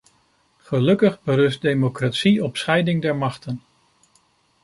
[0.57, 3.63] Gelukkig berust democratie op scheiding der machten.